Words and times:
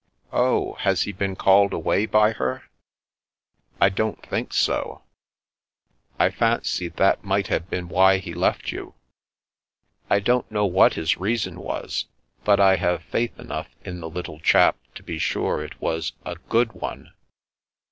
"Oh, 0.33 0.73
has 0.79 1.03
he 1.03 1.11
been 1.11 1.35
called 1.35 1.73
away 1.73 2.07
by 2.07 2.31
her? 2.31 2.63
""I 3.79 3.89
don't 3.89 4.19
think 4.25 4.51
so."" 4.51 5.03
I 6.19 6.31
fancied 6.31 6.95
th^t 6.95 7.23
might 7.23 7.49
have 7.49 7.69
been 7.69 7.87
why 7.87 8.17
he 8.17 8.33
left 8.33 8.71
you."" 8.71 8.95
I 10.09 10.19
don't 10.19 10.49
know 10.51 10.65
what 10.65 10.95
his 10.95 11.17
reason 11.19 11.59
was, 11.59 12.07
but 12.43 12.59
I 12.59 12.77
have 12.77 13.03
faith 13.03 13.39
enough 13.39 13.67
in 13.85 13.99
the 13.99 14.09
little 14.09 14.39
chap 14.39 14.75
to 14.95 15.03
be 15.03 15.19
sure 15.19 15.63
it 15.63 15.79
was 15.79 16.13
a 16.25 16.33
good 16.49 16.71
one!' 16.73 17.13